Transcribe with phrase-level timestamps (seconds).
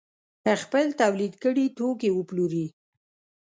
[0.63, 2.65] خپل تولید کړي توکي وپلوري.